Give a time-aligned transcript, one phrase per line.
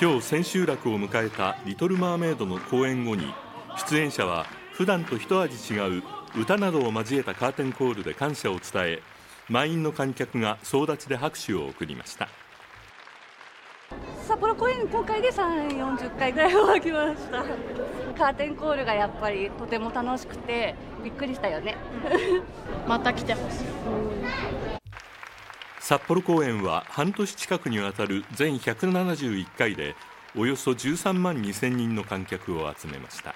[0.00, 3.32] 今日千秋楽を迎えた「リトル・マーメイド」の公演後に
[3.88, 6.02] 出演者は普段と一味違う
[6.36, 9.02] 歌などを交えたカーテンコールで感謝を伝え
[9.48, 12.28] 満員の観客が総立ちで拍手を送りました。
[14.26, 17.44] 札幌公演公開で3、40回ぐらいは来ました。
[18.16, 20.74] カーテンコールがやっぱりとても楽しくて
[21.04, 21.76] びっくりしたよね、
[22.88, 23.64] また来てほしい、
[25.82, 29.96] 札幌公演は半年近くにわたる全171回で
[30.36, 33.34] およそ13万2000人の観客を集めました。